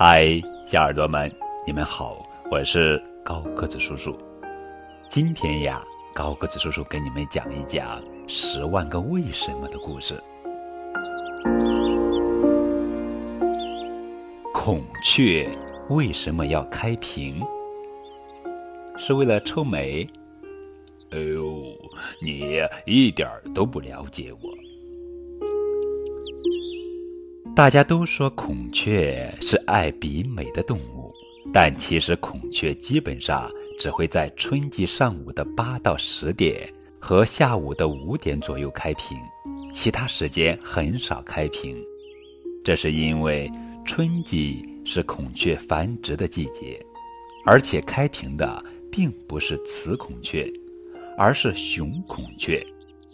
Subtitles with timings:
[0.00, 1.28] 嗨，小耳朵们，
[1.66, 4.16] 你们好，我是高个子叔叔。
[5.08, 5.84] 今天呀，
[6.14, 10.14] 高个子叔叔跟你们讲一讲《十万个为什么》的故事。
[14.54, 15.50] 孔雀
[15.90, 17.44] 为什么要开屏？
[18.96, 20.08] 是为了臭美？
[21.10, 21.74] 哎呦，
[22.22, 24.57] 你一点都不了解我。
[27.58, 31.12] 大家都说孔雀是爱比美的动物，
[31.52, 33.50] 但其实孔雀基本上
[33.80, 39.18] 只会在春季上午的八到十点和下午的五点左右开屏，
[39.72, 41.76] 其他时间很少开屏。
[42.62, 43.50] 这是因为
[43.84, 46.80] 春季是孔雀繁殖的季节，
[47.44, 50.48] 而且开屏的并不是雌孔雀，
[51.16, 52.64] 而是雄孔雀，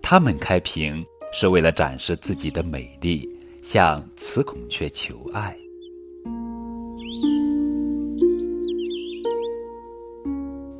[0.00, 3.28] 它们开屏是为了展示自己的美丽。
[3.60, 5.56] 向雌孔雀求爱。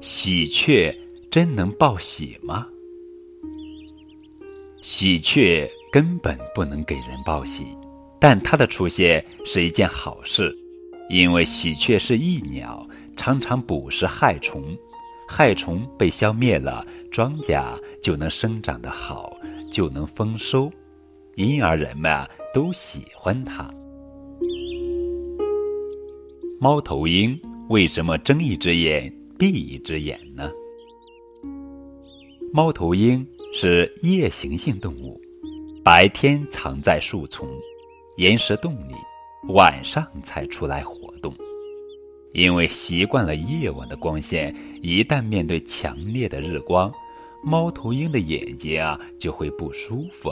[0.00, 0.96] 喜鹊
[1.30, 2.66] 真能报喜吗？
[4.82, 7.66] 喜鹊根本不能给人报喜，
[8.20, 10.56] 但它的出现是一件好事，
[11.10, 14.76] 因为喜鹊是益鸟，常常捕食害虫，
[15.26, 19.36] 害虫被消灭了，庄稼就能生长得好，
[19.72, 20.70] 就能丰收，
[21.34, 22.24] 因而人们。
[22.56, 23.70] 都喜欢它。
[26.58, 30.50] 猫头鹰为什么睁一只眼闭一只眼呢？
[32.54, 35.20] 猫头鹰是夜行性动物，
[35.84, 37.46] 白天藏在树丛、
[38.16, 38.94] 岩石洞里，
[39.52, 41.30] 晚上才出来活动。
[42.32, 46.90] 因为习惯了夜晚的光线，一旦面对强烈的日光，
[47.44, 50.30] 猫头鹰的眼睛啊就会不舒服。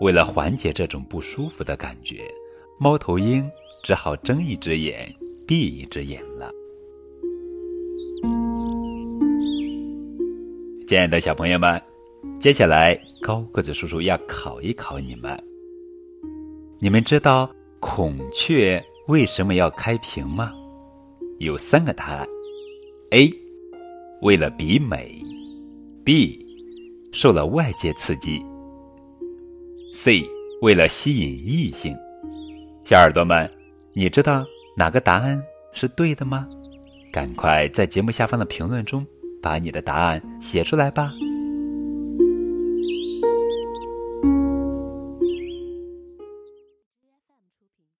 [0.00, 2.22] 为了缓解这种不舒服的感觉，
[2.78, 3.48] 猫头鹰
[3.82, 5.12] 只好睁一只眼
[5.46, 6.50] 闭一只眼了。
[10.86, 11.80] 亲爱的小朋友们，
[12.38, 15.36] 接下来高个子叔叔要考一考你们。
[16.78, 20.52] 你们知道孔雀为什么要开屏吗？
[21.38, 22.28] 有三个答案
[23.10, 23.30] ：A.
[24.22, 25.22] 为了比美
[26.04, 26.44] ；B.
[27.12, 28.44] 受了外界刺激。
[29.96, 30.28] C，
[30.60, 31.96] 为了吸引异性，
[32.84, 33.50] 小耳朵们，
[33.94, 34.44] 你知道
[34.76, 35.42] 哪个答案
[35.72, 36.46] 是对的吗？
[37.10, 39.06] 赶快在节目下方的评论中
[39.42, 41.10] 把你的答案写出来吧。